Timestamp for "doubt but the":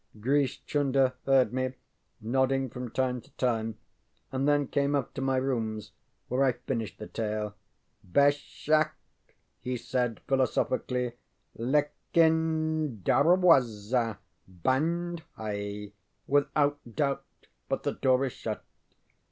16.95-17.93